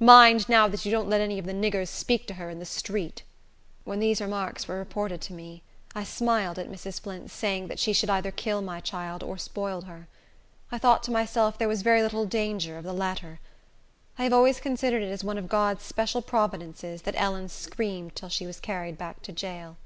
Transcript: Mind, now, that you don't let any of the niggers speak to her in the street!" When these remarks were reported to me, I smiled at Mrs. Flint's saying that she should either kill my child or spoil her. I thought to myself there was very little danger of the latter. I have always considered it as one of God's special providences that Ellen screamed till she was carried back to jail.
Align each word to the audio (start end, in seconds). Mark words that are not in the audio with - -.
Mind, 0.00 0.48
now, 0.48 0.66
that 0.66 0.84
you 0.84 0.90
don't 0.90 1.08
let 1.08 1.20
any 1.20 1.38
of 1.38 1.46
the 1.46 1.52
niggers 1.54 1.86
speak 1.88 2.26
to 2.26 2.34
her 2.34 2.50
in 2.50 2.58
the 2.58 2.64
street!" 2.64 3.22
When 3.84 4.00
these 4.00 4.20
remarks 4.20 4.66
were 4.66 4.76
reported 4.76 5.20
to 5.20 5.32
me, 5.32 5.62
I 5.94 6.02
smiled 6.02 6.58
at 6.58 6.68
Mrs. 6.68 6.98
Flint's 7.00 7.32
saying 7.32 7.68
that 7.68 7.78
she 7.78 7.92
should 7.92 8.10
either 8.10 8.32
kill 8.32 8.60
my 8.60 8.80
child 8.80 9.22
or 9.22 9.38
spoil 9.38 9.82
her. 9.82 10.08
I 10.72 10.78
thought 10.78 11.04
to 11.04 11.12
myself 11.12 11.58
there 11.58 11.68
was 11.68 11.82
very 11.82 12.02
little 12.02 12.26
danger 12.26 12.76
of 12.76 12.82
the 12.82 12.92
latter. 12.92 13.38
I 14.18 14.24
have 14.24 14.32
always 14.32 14.58
considered 14.58 15.04
it 15.04 15.12
as 15.12 15.22
one 15.22 15.38
of 15.38 15.48
God's 15.48 15.84
special 15.84 16.22
providences 16.22 17.02
that 17.02 17.14
Ellen 17.16 17.48
screamed 17.48 18.16
till 18.16 18.28
she 18.30 18.48
was 18.48 18.58
carried 18.58 18.98
back 18.98 19.22
to 19.22 19.30
jail. 19.32 19.76